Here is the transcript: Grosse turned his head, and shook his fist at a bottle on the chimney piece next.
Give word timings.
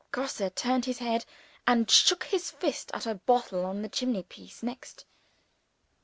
Grosse 0.11 0.41
turned 0.55 0.85
his 0.85 0.97
head, 0.97 1.25
and 1.67 1.87
shook 1.91 2.23
his 2.23 2.49
fist 2.49 2.89
at 2.91 3.05
a 3.05 3.13
bottle 3.13 3.63
on 3.63 3.83
the 3.83 3.87
chimney 3.87 4.23
piece 4.23 4.63
next. 4.63 5.05